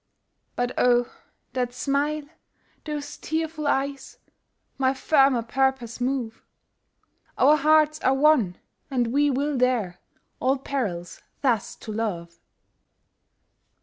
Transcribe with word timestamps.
But 0.55 0.71
oh, 0.79 1.13
that 1.53 1.73
smile 1.73 2.23
those 2.85 3.17
tearful 3.17 3.67
eyes, 3.67 4.17
My 4.79 4.95
firmer 4.95 5.43
purpose 5.43 6.01
move 6.01 6.43
Our 7.37 7.55
hearts 7.55 7.99
are 7.99 8.15
one, 8.15 8.57
and 8.89 9.13
we 9.13 9.29
will 9.29 9.55
dare 9.55 9.99
All 10.39 10.57
perils 10.57 11.21
thus 11.43 11.75
to 11.75 11.91
love! 11.91 12.39